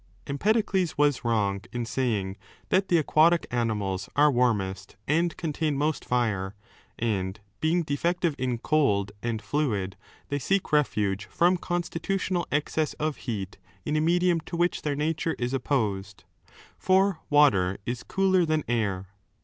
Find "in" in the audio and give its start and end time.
1.71-1.85, 8.39-8.57, 13.85-13.95